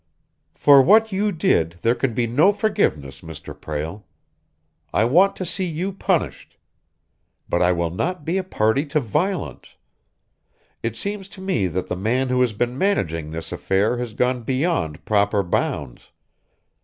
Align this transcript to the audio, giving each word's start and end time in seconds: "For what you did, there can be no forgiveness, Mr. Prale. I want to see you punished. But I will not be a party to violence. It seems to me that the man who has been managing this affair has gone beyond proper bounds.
"For 0.55 0.81
what 0.81 1.11
you 1.11 1.31
did, 1.31 1.77
there 1.83 1.93
can 1.93 2.15
be 2.15 2.25
no 2.25 2.51
forgiveness, 2.51 3.21
Mr. 3.21 3.53
Prale. 3.53 4.03
I 4.91 5.05
want 5.05 5.35
to 5.35 5.45
see 5.45 5.65
you 5.67 5.93
punished. 5.93 6.57
But 7.47 7.61
I 7.61 7.71
will 7.73 7.91
not 7.91 8.25
be 8.25 8.39
a 8.39 8.43
party 8.43 8.83
to 8.87 8.99
violence. 8.99 9.75
It 10.81 10.97
seems 10.97 11.29
to 11.29 11.39
me 11.41 11.67
that 11.67 11.85
the 11.85 11.95
man 11.95 12.29
who 12.29 12.41
has 12.41 12.53
been 12.53 12.79
managing 12.79 13.29
this 13.29 13.51
affair 13.51 13.99
has 13.99 14.13
gone 14.15 14.41
beyond 14.41 15.05
proper 15.05 15.43
bounds. 15.43 16.09